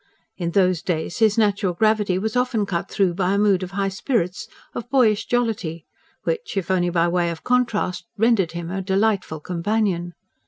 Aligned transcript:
In 0.35 0.49
those 0.57 0.81
days 0.81 1.19
his 1.19 1.37
natural 1.37 1.73
gravity 1.75 2.17
was 2.17 2.35
often 2.35 2.65
cut 2.65 2.89
through 2.89 3.13
by 3.13 3.33
a 3.33 3.37
mood 3.37 3.61
of 3.61 3.69
high 3.69 3.89
spirits, 3.89 4.47
of 4.73 4.89
boyish 4.89 5.27
jollity, 5.27 5.85
which, 6.23 6.57
if 6.57 6.71
only 6.71 6.89
by 6.89 7.07
way 7.07 7.29
of 7.29 7.43
contrast, 7.43 8.07
rendered 8.17 8.53
him 8.53 8.71
a 8.71 8.81
delightful 8.81 9.39
companion. 9.39 10.15